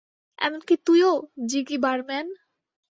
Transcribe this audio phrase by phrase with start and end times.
[0.39, 1.13] এমনকি তুইও,
[1.49, 2.27] জিগি বারম্যান!